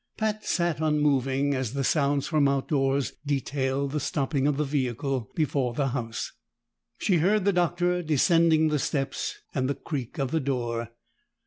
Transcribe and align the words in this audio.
Pat 0.17 0.43
sat 0.43 0.79
unmoving 0.79 1.53
as 1.53 1.73
the 1.73 1.83
sounds 1.83 2.25
from 2.25 2.47
outdoors 2.47 3.13
detailed 3.23 3.91
the 3.91 3.99
stopping 3.99 4.47
of 4.47 4.57
the 4.57 4.63
vehicle 4.63 5.29
before 5.35 5.75
the 5.75 5.89
house. 5.89 6.31
She 6.97 7.17
heard 7.17 7.45
the 7.45 7.53
Doctor 7.53 8.01
descending 8.01 8.69
the 8.69 8.79
steps, 8.79 9.35
and 9.53 9.69
the 9.69 9.75
creak 9.75 10.17
of 10.17 10.31
the 10.31 10.39
door. 10.39 10.89